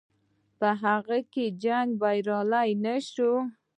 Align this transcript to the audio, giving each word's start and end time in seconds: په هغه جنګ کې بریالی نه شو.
په 0.59 0.69
هغه 0.83 1.17
جنګ 1.63 1.85
کې 1.93 1.97
بریالی 1.99 2.69
نه 2.83 2.95
شو. 3.09 3.31